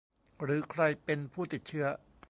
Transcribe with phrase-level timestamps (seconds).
[0.43, 1.85] หรือใครเป็นผู้ติดเชื้อ